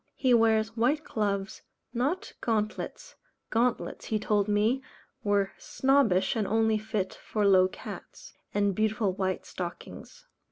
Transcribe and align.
He 0.15 0.33
wears 0.33 0.75
white 0.75 1.03
gloves, 1.03 1.61
not 1.93 2.33
gauntlets 2.41 3.13
gauntlets, 3.51 4.05
he 4.05 4.17
told 4.17 4.47
me, 4.47 4.81
were 5.23 5.51
snobbish, 5.59 6.35
and 6.35 6.47
only 6.47 6.79
fit 6.79 7.13
for 7.13 7.45
low 7.45 7.67
cats 7.67 8.33
and 8.51 8.73
beautiful 8.73 9.13
white 9.13 9.45
stockings. 9.45 10.25